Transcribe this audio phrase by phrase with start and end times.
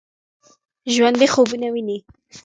[0.93, 1.97] ژوندي خوبونه ويني